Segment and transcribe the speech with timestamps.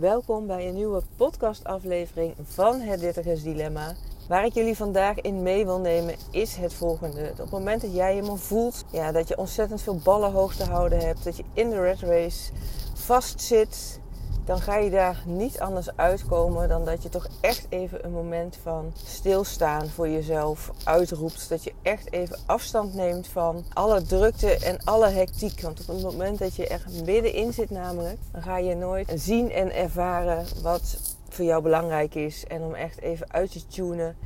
[0.00, 3.94] Welkom bij een nieuwe podcastaflevering van het Dertigers Dilemma.
[4.28, 7.28] Waar ik jullie vandaag in mee wil nemen is het volgende.
[7.30, 10.64] Op het moment dat jij helemaal voelt ja, dat je ontzettend veel ballen hoog te
[10.64, 12.52] houden hebt, dat je in de red race
[12.94, 14.00] vastzit,
[14.46, 18.58] dan ga je daar niet anders uitkomen dan dat je toch echt even een moment
[18.62, 21.48] van stilstaan voor jezelf uitroept.
[21.48, 25.60] Dat je echt even afstand neemt van alle drukte en alle hectiek.
[25.60, 29.50] Want op het moment dat je er middenin zit namelijk, dan ga je nooit zien
[29.52, 32.44] en ervaren wat voor jou belangrijk is.
[32.46, 34.16] En om echt even uit te tunen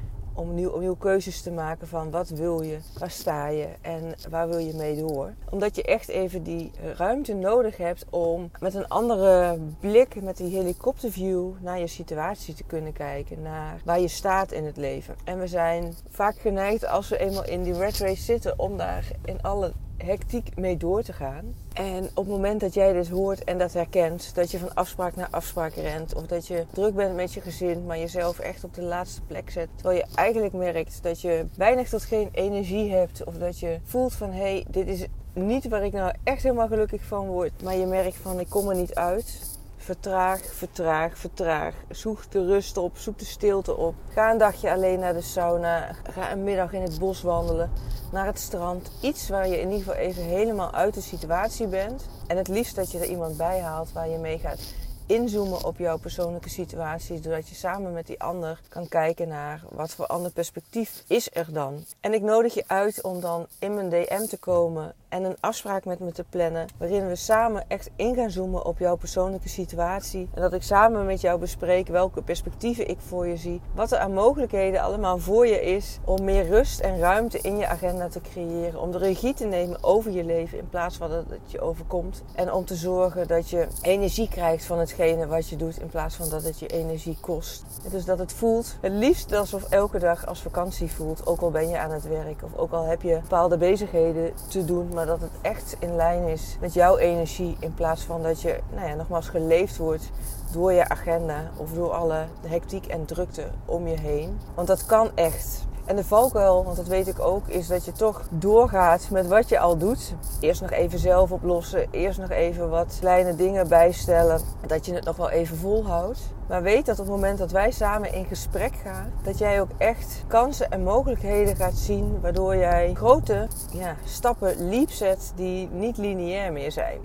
[0.40, 4.48] om nieuw, opnieuw keuzes te maken van wat wil je, waar sta je en waar
[4.48, 5.32] wil je mee door.
[5.50, 10.56] Omdat je echt even die ruimte nodig hebt om met een andere blik, met die
[10.56, 13.42] helikopterview naar je situatie te kunnen kijken.
[13.42, 15.14] Naar waar je staat in het leven.
[15.24, 19.10] En we zijn vaak geneigd als we eenmaal in die red race zitten om daar
[19.24, 19.72] in alle
[20.04, 21.54] hectiek mee door te gaan.
[21.72, 25.16] En op het moment dat jij dit hoort en dat herkent, dat je van afspraak
[25.16, 28.74] naar afspraak rent, of dat je druk bent met je gezin, maar jezelf echt op
[28.74, 33.24] de laatste plek zet, terwijl je eigenlijk merkt dat je weinig tot geen energie hebt,
[33.24, 36.68] of dat je voelt van hé, hey, dit is niet waar ik nou echt helemaal
[36.68, 39.58] gelukkig van word, maar je merkt van ik kom er niet uit.
[39.82, 41.74] Vertraag, vertraag, vertraag.
[41.88, 43.94] Zoek de rust op, zoek de stilte op.
[44.08, 45.92] Ga een dagje alleen naar de sauna.
[46.10, 47.70] Ga een middag in het bos wandelen
[48.12, 48.90] naar het strand.
[49.02, 52.06] Iets waar je in ieder geval even helemaal uit de situatie bent.
[52.26, 54.60] En het liefst dat je er iemand bij haalt waar je mee gaat
[55.06, 59.90] inzoomen op jouw persoonlijke situatie, zodat je samen met die ander kan kijken naar wat
[59.90, 61.84] voor ander perspectief is er dan.
[62.00, 65.84] En ik nodig je uit om dan in mijn DM te komen en een afspraak
[65.84, 70.28] met me te plannen, waarin we samen echt in gaan zoomen op jouw persoonlijke situatie
[70.34, 73.98] en dat ik samen met jou bespreek welke perspectieven ik voor je zie, wat er
[73.98, 78.20] aan mogelijkheden allemaal voor je is om meer rust en ruimte in je agenda te
[78.20, 81.60] creëren, om de regie te nemen over je leven in plaats van dat het je
[81.60, 84.94] overkomt en om te zorgen dat je energie krijgt van het
[85.28, 87.64] wat je doet in plaats van dat het je energie kost.
[87.90, 91.26] Dus dat het voelt het liefst alsof elke dag als vakantie voelt.
[91.26, 94.64] Ook al ben je aan het werk of ook al heb je bepaalde bezigheden te
[94.64, 94.88] doen.
[95.00, 97.56] Maar dat het echt in lijn is met jouw energie.
[97.60, 100.10] In plaats van dat je nou ja, nogmaals geleefd wordt
[100.52, 104.40] door je agenda of door alle hectiek en drukte om je heen.
[104.54, 105.66] Want dat kan echt.
[105.90, 109.48] En de valkuil, want dat weet ik ook, is dat je toch doorgaat met wat
[109.48, 110.14] je al doet.
[110.40, 114.40] Eerst nog even zelf oplossen, eerst nog even wat kleine dingen bijstellen.
[114.66, 116.20] Dat je het nog wel even volhoudt.
[116.48, 119.70] Maar weet dat op het moment dat wij samen in gesprek gaan, dat jij ook
[119.78, 122.18] echt kansen en mogelijkheden gaat zien.
[122.20, 127.00] Waardoor jij grote ja, stappen liep zet die niet lineair meer zijn.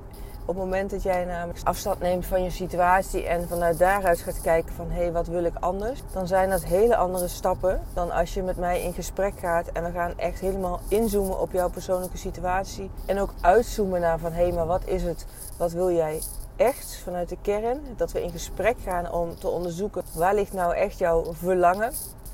[0.47, 4.41] Op het moment dat jij namelijk afstand neemt van je situatie en vanuit daaruit gaat
[4.41, 6.00] kijken van hé, hey, wat wil ik anders?
[6.13, 9.83] Dan zijn dat hele andere stappen dan als je met mij in gesprek gaat en
[9.83, 12.89] we gaan echt helemaal inzoomen op jouw persoonlijke situatie.
[13.06, 15.25] En ook uitzoomen naar van hé, hey, maar wat is het?
[15.57, 16.22] Wat wil jij
[16.56, 17.79] echt vanuit de kern?
[17.95, 21.91] Dat we in gesprek gaan om te onderzoeken waar ligt nou echt jouw verlangen?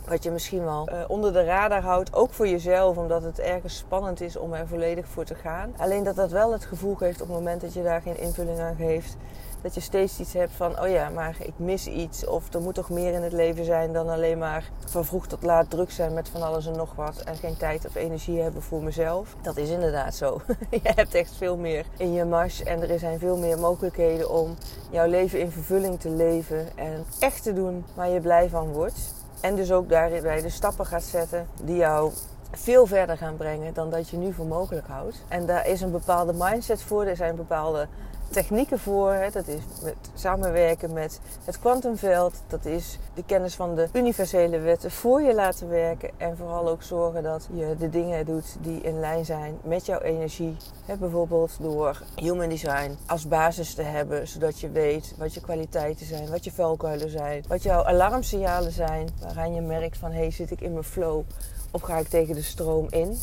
[0.08, 3.78] Wat je misschien wel uh, onder de radar houdt, ook voor jezelf, omdat het ergens
[3.78, 5.74] spannend is om er volledig voor te gaan.
[5.78, 8.60] Alleen dat dat wel het gevoel geeft op het moment dat je daar geen invulling
[8.60, 9.18] aan geeft.
[9.62, 12.26] Dat je steeds iets hebt van, oh ja, maar ik mis iets.
[12.26, 15.44] Of er moet toch meer in het leven zijn dan alleen maar van vroeg tot
[15.44, 17.22] laat druk zijn met van alles en nog wat.
[17.22, 19.36] En geen tijd of energie hebben voor mezelf.
[19.42, 20.42] Dat is inderdaad zo.
[20.70, 22.64] je hebt echt veel meer in je mars.
[22.64, 24.56] En er zijn veel meer mogelijkheden om
[24.90, 26.78] jouw leven in vervulling te leven.
[26.78, 29.20] En echt te doen waar je blij van wordt.
[29.42, 32.12] En dus ook daarbij de stappen gaat zetten die jou
[32.52, 35.24] veel verder gaan brengen dan dat je nu voor mogelijk houdt.
[35.28, 37.88] En daar is een bepaalde mindset voor, er zijn bepaalde
[38.32, 39.18] technieken voor.
[39.32, 42.34] Dat is met samenwerken met het kwantumveld.
[42.48, 46.10] Dat is de kennis van de universele wetten voor je laten werken.
[46.18, 50.00] En vooral ook zorgen dat je de dingen doet die in lijn zijn met jouw
[50.00, 50.58] energie.
[51.00, 54.28] bijvoorbeeld door human design als basis te hebben.
[54.28, 57.44] Zodat je weet wat je kwaliteiten zijn, wat je vuilkuilen zijn.
[57.48, 59.10] Wat jouw alarmsignalen zijn.
[59.22, 61.24] Waaraan je merkt van hé, hey, zit ik in mijn flow?
[61.72, 63.18] Of ga ik tegen de stroom in?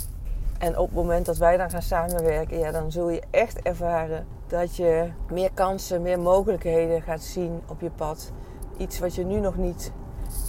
[0.59, 4.27] En op het moment dat wij dan gaan samenwerken, ja, dan zul je echt ervaren
[4.49, 8.33] dat je meer kansen, meer mogelijkheden gaat zien op je pad.
[8.77, 9.93] Iets wat je nu nog niet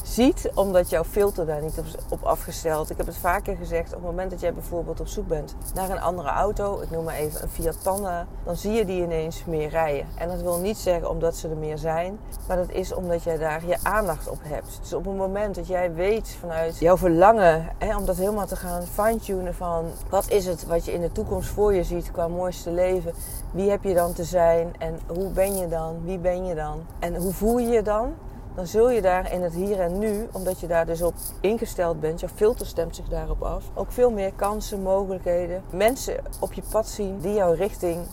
[0.10, 2.90] ziet, omdat jouw filter daar niet op afgesteld.
[2.90, 5.90] Ik heb het vaker gezegd, op het moment dat jij bijvoorbeeld op zoek bent naar
[5.90, 9.46] een andere auto, ik noem maar even een Fiat Panda, dan zie je die ineens
[9.46, 10.08] meer rijden.
[10.16, 13.38] En dat wil niet zeggen omdat ze er meer zijn, maar dat is omdat jij
[13.38, 14.78] daar je aandacht op hebt.
[14.82, 18.56] Dus op het moment dat jij weet vanuit jouw verlangen, hè, om dat helemaal te
[18.56, 22.28] gaan fine-tunen van wat is het wat je in de toekomst voor je ziet qua
[22.28, 23.14] mooiste leven,
[23.52, 26.82] wie heb je dan te zijn en hoe ben je dan, wie ben je dan
[27.00, 28.14] en hoe voel je je dan?
[28.56, 32.00] Dan zul je daar in het hier en nu, omdat je daar dus op ingesteld
[32.00, 36.64] bent, jouw filter stemt zich daarop af, ook veel meer kansen, mogelijkheden, mensen op je
[36.72, 38.06] pad zien die jouw richting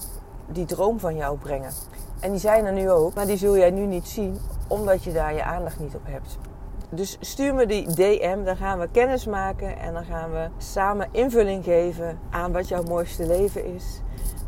[0.47, 1.71] die droom van jou brengen.
[2.21, 4.38] En die zijn er nu ook, maar die zul jij nu niet zien
[4.69, 6.38] omdat je daar je aandacht niet op hebt.
[6.91, 11.09] Dus stuur me die DM, dan gaan we kennis maken en dan gaan we samen
[11.11, 14.00] invulling geven aan wat jouw mooiste leven is.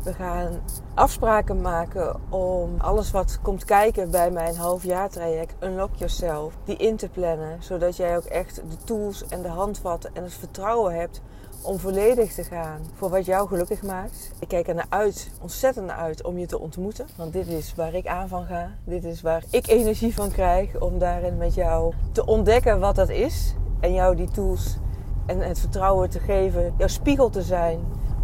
[0.03, 0.59] We gaan
[0.93, 7.09] afspraken maken om alles wat komt kijken bij mijn halfjaartraject Unlock Yourself, die in te
[7.09, 7.63] plannen.
[7.63, 11.21] Zodat jij ook echt de tools en de handvatten en het vertrouwen hebt
[11.61, 14.31] om volledig te gaan voor wat jou gelukkig maakt.
[14.39, 17.07] Ik kijk er naar uit, ontzettend naar uit om je te ontmoeten.
[17.15, 18.71] Want dit is waar ik aan van ga.
[18.83, 23.09] Dit is waar ik energie van krijg om daarin met jou te ontdekken wat dat
[23.09, 23.55] is.
[23.79, 24.77] En jou die tools
[25.25, 27.79] en het vertrouwen te geven, jouw spiegel te zijn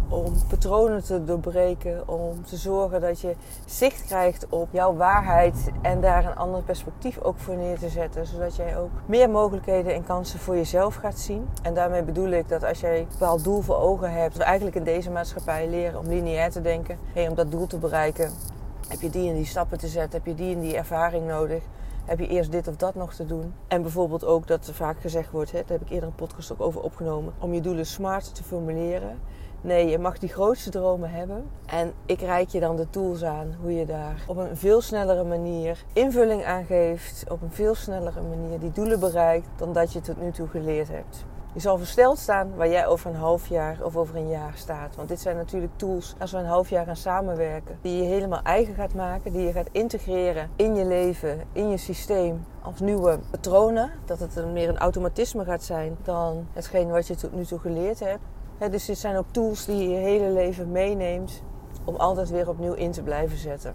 [0.08, 3.34] om patronen te doorbreken, om te zorgen dat je
[3.66, 8.26] zicht krijgt op jouw waarheid en daar een ander perspectief ook voor neer te zetten,
[8.26, 11.48] zodat jij ook meer mogelijkheden en kansen voor jezelf gaat zien.
[11.62, 14.76] En daarmee bedoel ik dat als jij een bepaald doel voor ogen hebt, we eigenlijk
[14.76, 18.30] in deze maatschappij leren om lineair te denken, hey, om dat doel te bereiken,
[18.88, 21.62] heb je die en die stappen te zetten, heb je die en die ervaring nodig
[22.06, 23.54] heb je eerst dit of dat nog te doen.
[23.68, 26.52] En bijvoorbeeld ook dat er vaak gezegd wordt, hè, daar heb ik eerder een podcast
[26.52, 29.18] ook over opgenomen, om je doelen smart te formuleren.
[29.66, 31.50] Nee, je mag die grootste dromen hebben.
[31.66, 35.24] En ik reik je dan de tools aan hoe je daar op een veel snellere
[35.24, 37.24] manier invulling aan geeft.
[37.28, 40.88] Op een veel snellere manier die doelen bereikt dan dat je tot nu toe geleerd
[40.88, 41.24] hebt.
[41.52, 44.96] Je zal versteld staan waar jij over een half jaar of over een jaar staat.
[44.96, 47.78] Want dit zijn natuurlijk tools als we een half jaar gaan samenwerken.
[47.82, 49.32] Die je helemaal eigen gaat maken.
[49.32, 52.44] Die je gaat integreren in je leven, in je systeem.
[52.62, 53.90] Als nieuwe patronen.
[54.04, 58.00] Dat het meer een automatisme gaat zijn dan hetgeen wat je tot nu toe geleerd
[58.00, 58.22] hebt
[58.58, 61.42] dus dit zijn ook tools die je je hele leven meeneemt
[61.84, 63.74] om altijd weer opnieuw in te blijven zetten.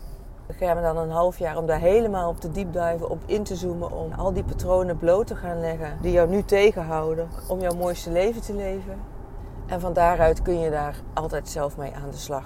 [0.60, 3.92] We dan een half jaar om daar helemaal op te diepdiven, op in te zoomen,
[3.92, 8.12] om al die patronen bloot te gaan leggen die jou nu tegenhouden om jouw mooiste
[8.12, 9.00] leven te leven.
[9.68, 12.46] En van daaruit kun je daar altijd zelf mee aan de slag.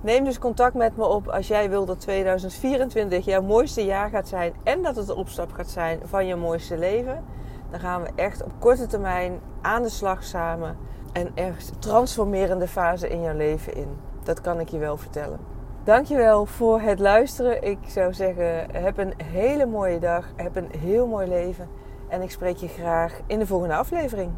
[0.00, 4.28] Neem dus contact met me op als jij wil dat 2024 jouw mooiste jaar gaat
[4.28, 7.24] zijn en dat het de opstap gaat zijn van je mooiste leven.
[7.70, 10.76] Dan gaan we echt op korte termijn aan de slag samen
[11.12, 13.96] en echt transformerende fase in jouw leven in.
[14.22, 15.38] Dat kan ik je wel vertellen.
[15.84, 17.62] Dankjewel voor het luisteren.
[17.62, 20.26] Ik zou zeggen, heb een hele mooie dag.
[20.36, 21.68] Heb een heel mooi leven.
[22.08, 24.32] En ik spreek je graag in de volgende aflevering.